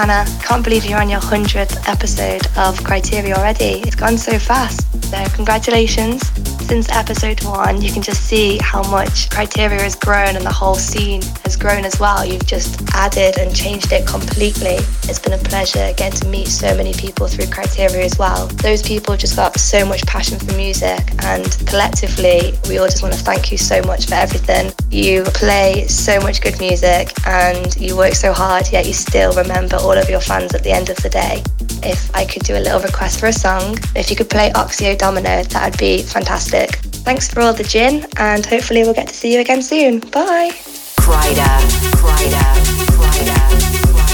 Hannah. 0.07 0.31
Can't 0.41 0.63
believe 0.63 0.85
you're 0.85 1.01
on 1.01 1.11
your 1.11 1.21
100th 1.21 1.89
episode 1.89 2.47
of 2.57 2.79
Kryteria 2.81 3.35
already. 3.35 3.83
It's 3.85 3.97
gone 3.97 4.17
so 4.17 4.39
fast. 4.39 4.83
So, 5.05 5.25
congratulations. 5.35 6.46
Since 6.67 6.91
episode 6.91 7.45
one, 7.45 7.81
you 7.81 7.93
can 7.93 8.03
just 8.03 8.23
see 8.23 8.59
how 8.59 8.83
much 8.91 9.31
Kryteria 9.31 9.83
has 9.83 9.95
grown 9.95 10.35
and 10.35 10.45
the 10.45 10.53
whole 10.53 10.75
scene 10.75 11.23
has 11.45 11.55
grown 11.55 11.85
as 11.85 12.01
well. 12.01 12.27
You've 12.27 12.45
just 12.45 12.83
added 12.93 13.39
and 13.39 13.55
changed 13.55 13.93
it 13.93 14.05
completely. 14.05 14.79
It's 15.05 15.21
been 15.21 15.35
a 15.35 15.39
pleasure 15.39 15.85
again 15.85 16.11
to 16.11 16.27
meet 16.27 16.49
so 16.49 16.77
many 16.77 16.93
people 16.93 17.29
through 17.29 17.47
Kryteria 17.47 18.05
as 18.05 18.19
well. 18.19 18.49
Those 18.49 18.83
people 18.83 19.17
just 19.17 19.37
got 19.37 19.57
so 19.61 19.87
much 19.87 20.05
passion 20.07 20.41
for 20.41 20.57
music, 20.57 20.99
and 21.23 21.49
collectively, 21.69 22.59
we 22.69 22.79
all 22.79 22.89
just 22.89 23.01
want 23.01 23.15
to 23.15 23.21
thank 23.21 23.53
you 23.53 23.59
so 23.59 23.81
much 23.83 24.07
for 24.07 24.15
everything. 24.15 24.73
You 24.91 25.23
play 25.23 25.87
so 25.87 26.19
much 26.19 26.41
good 26.41 26.59
music 26.59 27.13
and 27.29 27.77
you 27.77 27.97
work 27.97 28.15
so 28.15 28.33
hard, 28.33 28.73
yet 28.73 28.87
you 28.87 28.93
still 28.93 29.33
remember 29.35 29.77
all 29.77 29.97
of 29.97 30.11
your 30.11 30.21
fans 30.21 30.53
at 30.53 30.65
the 30.65 30.73
end 30.73 30.91
of 30.91 30.97
the 30.97 31.11
day. 31.11 31.45
If 31.83 32.15
I 32.15 32.25
could 32.25 32.43
do 32.43 32.57
a 32.57 32.61
little 32.61 32.81
request 32.81 33.21
for 33.21 33.27
a 33.27 33.33
song, 33.33 33.79
if 33.95 34.11
you 34.11 34.17
could 34.17 34.31
play 34.31 34.51
Oxia 34.51 34.97
Domino, 34.97 35.43
that 35.43 35.71
would 35.71 35.79
be 35.79 36.03
fantastic. 36.03 36.77
Thanks 37.07 37.29
for 37.33 37.41
all 37.41 37.53
the 37.53 37.65
gin, 37.65 38.07
and 38.17 38.45
hopefully, 38.45 38.83
we'll 38.83 38.95
get 38.95 39.09
to 39.09 39.15
see 39.15 39.33
you 39.33 39.41
again 39.41 39.63
soon. 39.63 40.01
Bye. 40.01 40.51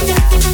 This 0.04 0.46
is 0.46 0.51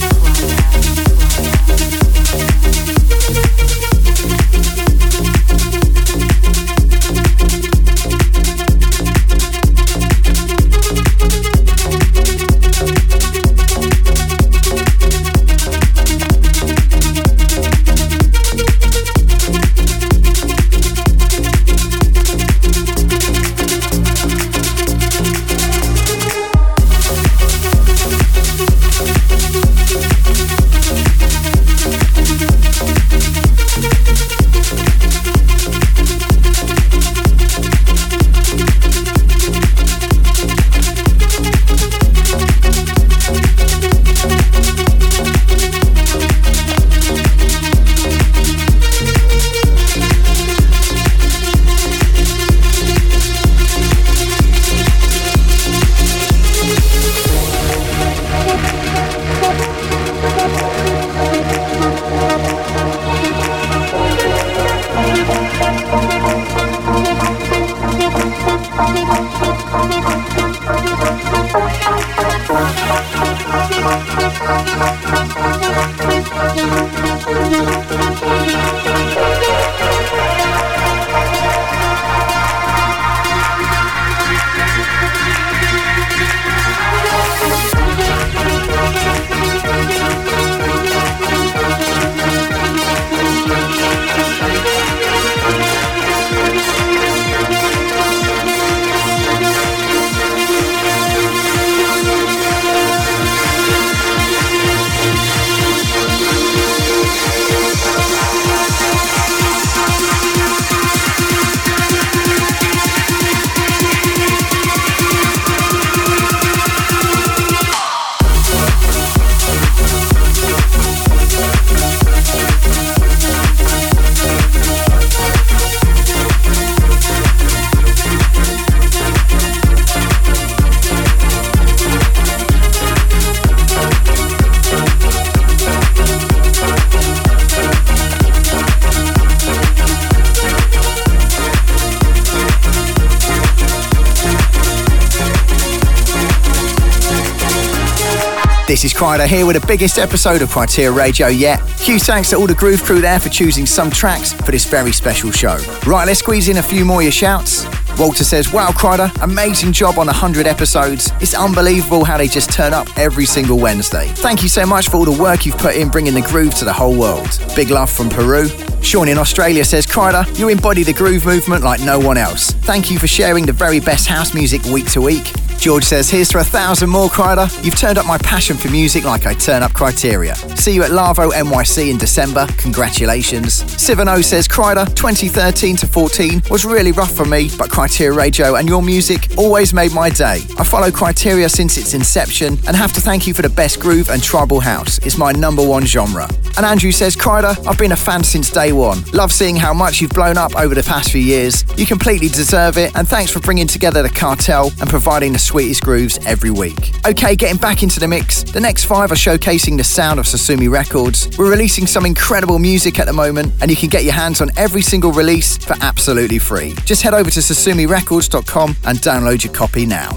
Here 149.27 149.47
with 149.47 149.61
the 149.61 149.66
biggest 149.66 149.99
episode 149.99 150.43
of 150.43 150.49
Kryteria 150.51 150.95
Radio 150.95 151.27
yet. 151.27 151.61
Huge 151.81 152.03
thanks 152.03 152.31
to 152.31 152.37
all 152.37 152.47
the 152.47 152.55
Groove 152.55 152.83
crew 152.83 153.01
there 153.01 153.19
for 153.19 153.29
choosing 153.29 153.66
some 153.66 153.91
tracks 153.91 154.33
for 154.33 154.53
this 154.53 154.64
very 154.64 154.93
special 154.93 155.31
show. 155.31 155.59
Right, 155.87 156.07
let's 156.07 156.21
squeeze 156.21 156.49
in 156.49 156.59
a 156.59 156.62
few 156.62 156.85
more 156.85 157.03
your 157.03 157.12
shouts. 157.12 157.66
Walter 157.99 158.25
says, 158.25 158.53
Wow, 158.53 158.71
Kryder, 158.71 159.11
amazing 159.23 159.73
job 159.73 159.99
on 159.99 160.07
100 160.07 160.47
episodes. 160.47 161.11
It's 161.21 161.35
unbelievable 161.35 162.05
how 162.05 162.16
they 162.16 162.29
just 162.29 162.53
turn 162.53 162.73
up 162.73 162.87
every 162.97 163.27
single 163.27 163.59
Wednesday. 163.59 164.07
Thank 164.09 164.43
you 164.43 164.49
so 164.49 164.64
much 164.64 164.89
for 164.89 164.99
all 164.99 165.05
the 165.05 165.21
work 165.21 165.45
you've 165.45 165.59
put 165.59 165.75
in 165.75 165.89
bringing 165.89 166.14
the 166.14 166.23
groove 166.23 166.55
to 166.57 166.64
the 166.64 166.73
whole 166.73 166.97
world. 166.97 167.29
Big 167.57 167.71
love 167.71 167.91
from 167.91 168.09
Peru. 168.09 168.49
Sean 168.83 169.09
in 169.09 169.19
Australia 169.19 169.64
says, 169.64 169.85
Kryder, 169.87 170.39
you 170.39 170.49
embody 170.49 170.85
the 170.85 170.93
groove 170.93 171.27
movement 171.27 171.64
like 171.64 171.81
no 171.81 171.99
one 171.99 172.16
else. 172.16 172.53
Thank 172.53 172.91
you 172.91 172.99
for 172.99 173.09
sharing 173.09 173.45
the 173.45 173.53
very 173.53 173.81
best 173.81 174.07
house 174.07 174.33
music 174.33 174.62
week 174.66 174.91
to 174.93 175.01
week. 175.01 175.33
George 175.59 175.83
says, 175.83 176.09
here's 176.09 176.29
to 176.29 176.39
a 176.39 176.45
thousand 176.45 176.89
more, 176.89 177.09
Kryder. 177.09 177.47
You've 177.63 177.77
turned 177.77 177.99
up 177.99 178.07
my 178.07 178.19
passion 178.19 178.57
for 178.57 178.71
music 178.71 179.05
like 179.05 179.27
I 179.27 179.35
turn 179.35 179.63
up 179.63 179.73
Kryteria. 179.73 180.35
See 180.69 180.75
you 180.75 180.83
at 180.83 180.91
Lavo 180.91 181.31
NYC 181.31 181.91
in 181.91 181.97
December. 181.97 182.47
Congratulations. 182.59 183.62
Sivano 183.62 184.19
oh 184.19 184.21
says, 184.21 184.47
Kryder, 184.47 184.85
2013 184.95 185.77
to 185.77 185.87
14 185.87 186.43
was 186.51 186.66
really 186.66 186.93
rough 186.93 187.11
for 187.11 187.25
me, 187.25 187.49
but 187.57 187.71
Kryteria 187.71 188.14
Radio 188.14 188.57
and 188.57 188.69
your 188.69 188.83
music 188.83 189.29
always 189.39 189.73
made 189.73 189.95
my 189.95 190.11
day. 190.11 190.43
I 190.59 190.64
follow 190.64 190.91
Kryteria 190.91 191.51
since 191.51 191.79
its 191.79 191.95
inception 191.95 192.59
and 192.66 192.77
have 192.77 192.93
to 192.93 193.01
thank 193.01 193.27
you 193.27 193.33
for 193.33 193.41
the 193.41 193.49
best 193.49 193.81
groove 193.81 194.11
and 194.11 194.23
tribal 194.23 194.61
house. 194.61 194.99
It's 194.99 195.16
my 195.16 195.33
number 195.33 195.66
one 195.66 195.87
genre. 195.87 196.29
And 196.59 196.66
Andrew 196.66 196.93
says, 196.93 197.16
Kryder, 197.16 197.57
I've 197.66 197.79
been 197.79 197.93
a 197.93 197.97
fan 197.97 198.23
since 198.23 198.51
day 198.51 198.73
one. 198.73 199.03
Love 199.14 199.33
seeing 199.33 199.57
how 199.57 199.73
much 199.73 200.03
you've 200.03 200.11
blown 200.11 200.37
up 200.37 200.55
over 200.55 200.75
the 200.75 200.83
past 200.83 201.12
few 201.12 201.21
years. 201.23 201.64
You 201.79 201.87
completely 201.87 202.29
deserve 202.29 202.77
it, 202.77 202.95
and 202.95 203.09
thanks 203.09 203.31
for 203.31 203.41
bringing 203.41 203.69
together 203.69 204.03
the 204.03 204.11
cartel 204.11 204.71
and 204.81 204.91
providing 204.91 205.33
the 205.33 205.39
sweetest 205.39 205.83
grooves 205.83 206.19
every 206.27 206.51
week. 206.51 206.93
Okay, 207.07 207.37
getting 207.37 207.57
back 207.57 207.83
into 207.83 208.01
the 208.01 208.09
mix. 208.09 208.43
The 208.43 208.61
next 208.61 208.85
five 208.85 209.11
are 209.12 209.14
showcasing 209.14 209.79
the 209.79 209.85
sound 209.85 210.19
of 210.19 210.27
Records. 210.67 211.29
We're 211.39 211.51
releasing 211.51 211.87
some 211.87 212.05
incredible 212.05 212.59
music 212.59 212.99
at 212.99 213.07
the 213.07 213.13
moment, 213.13 213.53
and 213.61 213.71
you 213.71 213.77
can 213.77 213.89
get 213.89 214.03
your 214.03 214.15
hands 214.15 214.41
on 214.41 214.51
every 214.57 214.83
single 214.83 215.13
release 215.13 215.57
for 215.59 215.77
absolutely 215.81 216.41
free. 216.41 216.75
Just 216.85 217.03
head 217.03 217.15
over 217.15 217.31
to 217.31 217.39
sosumirecords.com 217.39 218.77
and 218.85 218.99
download 218.99 219.45
your 219.45 219.53
copy 219.53 219.87
now. 219.87 220.11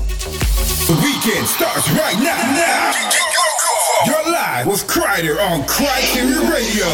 The 0.88 1.00
weekend 1.04 1.46
starts 1.46 1.88
right 1.92 2.16
now. 2.16 2.42
now. 2.56 2.92
You're 4.08 4.32
live 4.32 4.66
with 4.66 4.88
Kryder 4.88 5.38
on 5.38 5.62
Radio. 6.52 6.88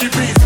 Funky 0.00 0.18
beat. 0.18 0.39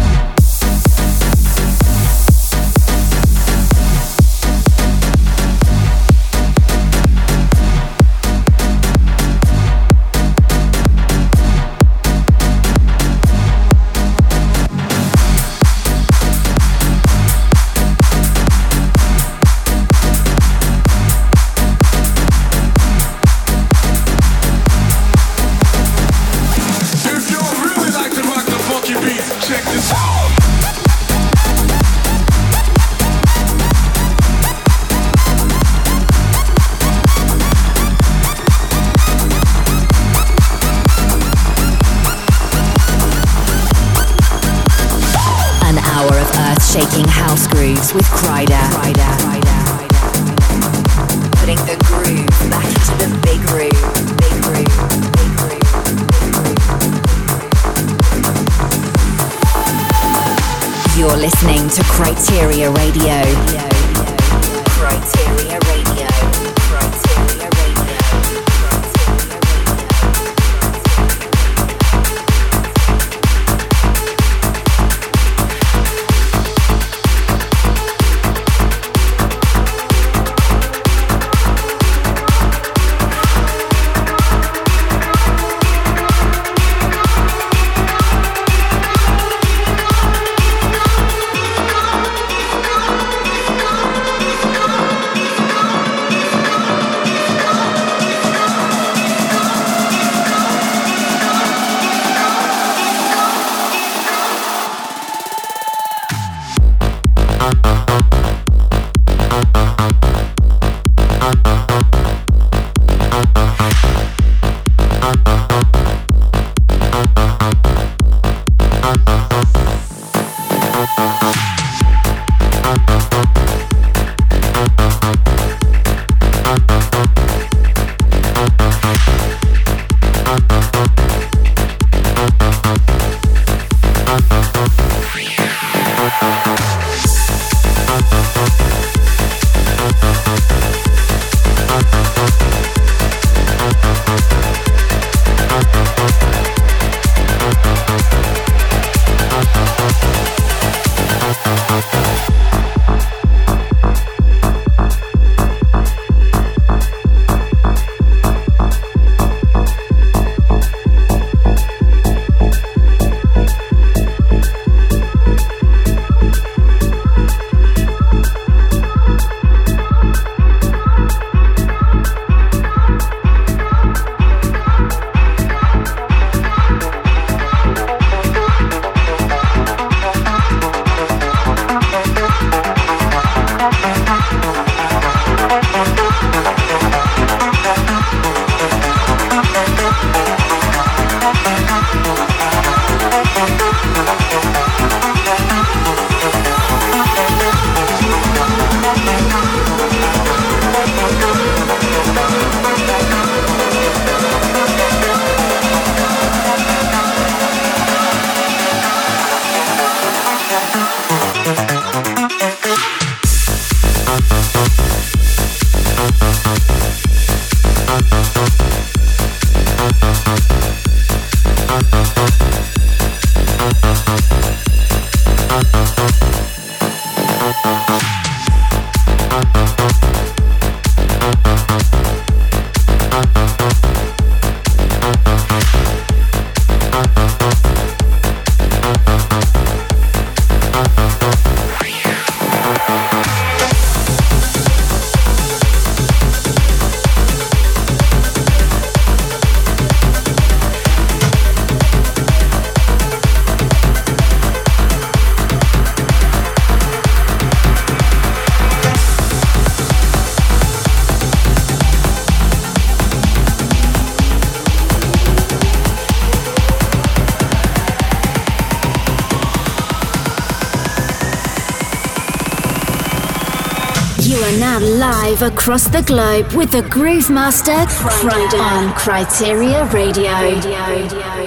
Across 275.45 275.89
the 275.89 276.01
globe 276.03 276.51
with 276.53 276.71
the 276.71 276.83
Groove 276.89 277.29
Master 277.29 277.73
on 277.73 278.93
Kryteria 278.95 279.91
Radio. 279.93 281.44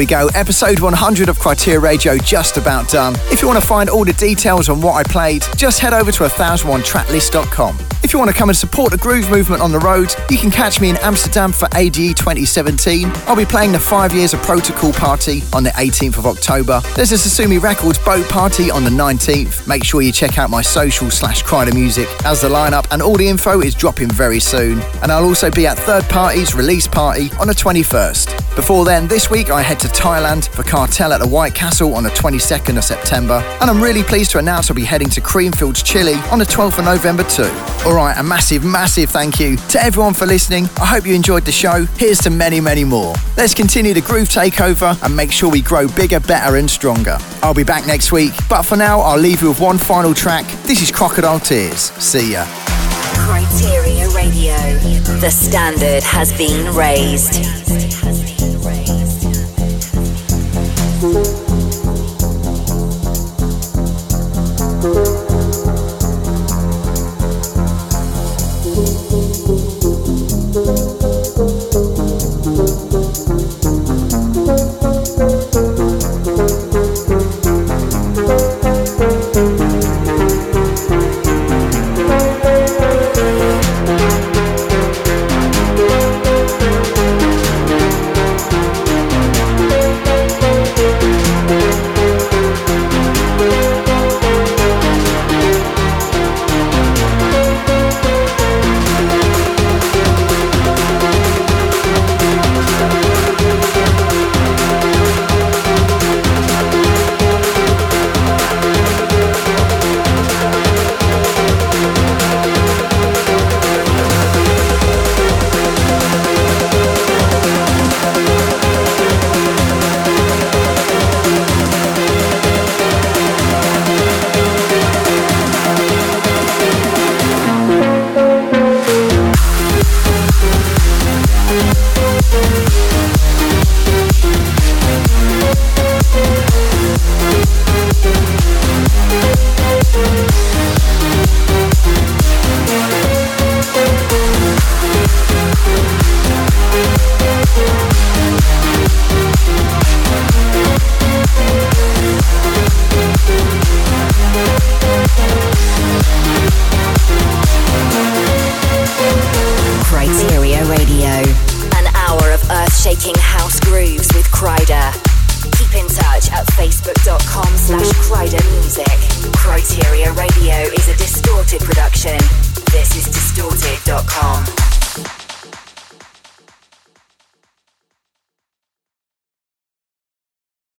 We 0.00 0.06
go. 0.06 0.28
Episode 0.28 0.80
100 0.80 1.28
of 1.28 1.38
Kryteria 1.38 1.82
Radio 1.82 2.16
just 2.16 2.56
about 2.56 2.88
done. 2.88 3.14
If 3.30 3.42
you 3.42 3.48
want 3.48 3.60
to 3.60 3.66
find 3.66 3.90
all 3.90 4.06
the 4.06 4.14
details 4.14 4.70
on 4.70 4.80
what 4.80 4.94
I 4.94 5.02
played, 5.02 5.44
just 5.56 5.78
head 5.78 5.92
over 5.92 6.10
to 6.10 6.24
1001tracklist.com. 6.24 7.89
If 8.10 8.14
you 8.14 8.18
want 8.18 8.32
to 8.32 8.36
come 8.36 8.48
and 8.48 8.58
support 8.58 8.90
the 8.90 8.98
groove 8.98 9.30
movement 9.30 9.62
on 9.62 9.70
the 9.70 9.78
road, 9.78 10.12
you 10.30 10.36
can 10.36 10.50
catch 10.50 10.80
me 10.80 10.90
in 10.90 10.96
Amsterdam 10.96 11.52
for 11.52 11.68
ADE 11.76 12.16
2017. 12.16 13.08
I'll 13.28 13.36
be 13.36 13.44
playing 13.44 13.70
the 13.70 13.78
five 13.78 14.12
years 14.12 14.34
of 14.34 14.42
Protocol 14.42 14.92
party 14.92 15.44
on 15.52 15.62
the 15.62 15.70
18th 15.70 16.18
of 16.18 16.26
October. 16.26 16.82
There's 16.96 17.12
a 17.12 17.14
Sosumi 17.14 17.62
Records 17.62 18.00
boat 18.00 18.28
party 18.28 18.68
on 18.68 18.82
the 18.82 18.90
19th. 18.90 19.64
Make 19.68 19.84
sure 19.84 20.02
you 20.02 20.10
check 20.10 20.38
out 20.38 20.50
my 20.50 20.60
social 20.60 21.08
slash 21.08 21.44
Kryder 21.44 21.72
Music 21.72 22.08
as 22.24 22.40
the 22.40 22.48
lineup 22.48 22.84
and 22.90 23.00
all 23.00 23.14
the 23.14 23.28
info 23.28 23.60
is 23.60 23.76
dropping 23.76 24.10
very 24.10 24.40
soon. 24.40 24.80
And 25.04 25.12
I'll 25.12 25.24
also 25.24 25.48
be 25.48 25.68
at 25.68 25.78
Third 25.78 26.02
Party's 26.08 26.52
release 26.52 26.88
party 26.88 27.30
on 27.38 27.46
the 27.46 27.54
21st. 27.54 28.56
Before 28.56 28.84
then, 28.84 29.06
this 29.06 29.30
week 29.30 29.50
I 29.50 29.62
head 29.62 29.78
to 29.80 29.86
Thailand 29.86 30.48
for 30.48 30.64
Cartel 30.64 31.12
at 31.12 31.20
the 31.20 31.28
White 31.28 31.54
Castle 31.54 31.94
on 31.94 32.02
the 32.02 32.10
22nd 32.10 32.76
of 32.76 32.82
September. 32.82 33.34
And 33.60 33.70
I'm 33.70 33.80
really 33.80 34.02
pleased 34.02 34.32
to 34.32 34.38
announce 34.38 34.68
I'll 34.68 34.74
be 34.74 34.82
heading 34.82 35.08
to 35.10 35.20
Creamfields, 35.20 35.84
Chile 35.84 36.14
on 36.32 36.40
the 36.40 36.44
12th 36.44 36.80
of 36.80 36.84
November 36.84 37.22
too. 37.22 37.48
Alright, 38.00 38.16
a 38.16 38.22
massive, 38.22 38.64
massive 38.64 39.10
thank 39.10 39.38
you 39.38 39.58
to 39.58 39.82
everyone 39.82 40.14
for 40.14 40.24
listening. 40.24 40.64
I 40.80 40.86
hope 40.86 41.04
you 41.04 41.14
enjoyed 41.14 41.44
the 41.44 41.52
show. 41.52 41.84
Here's 41.98 42.18
to 42.20 42.30
many, 42.30 42.58
many 42.58 42.82
more. 42.82 43.12
Let's 43.36 43.52
continue 43.52 43.92
the 43.92 44.00
groove 44.00 44.30
takeover 44.30 44.96
and 45.04 45.14
make 45.14 45.30
sure 45.30 45.50
we 45.50 45.60
grow 45.60 45.86
bigger, 45.86 46.18
better, 46.18 46.56
and 46.56 46.70
stronger. 46.70 47.18
I'll 47.42 47.52
be 47.52 47.62
back 47.62 47.86
next 47.86 48.10
week, 48.10 48.32
but 48.48 48.62
for 48.62 48.78
now, 48.78 49.00
I'll 49.00 49.20
leave 49.20 49.42
you 49.42 49.50
with 49.50 49.60
one 49.60 49.76
final 49.76 50.14
track. 50.14 50.46
This 50.62 50.80
is 50.80 50.90
Crocodile 50.90 51.40
Tears. 51.40 51.92
See 52.00 52.32
ya. 52.32 52.46
Kryteria 53.20 54.14
Radio. 54.14 54.56
The 55.20 55.30
standard 55.30 56.02
has 56.02 56.32
been 56.38 56.74
raised. 56.74 57.34